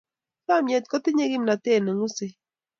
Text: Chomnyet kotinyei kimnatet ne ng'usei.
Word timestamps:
Chomnyet 0.45 0.85
kotinyei 0.91 1.31
kimnatet 1.31 1.81
ne 1.83 1.91
ng'usei. 1.93 2.33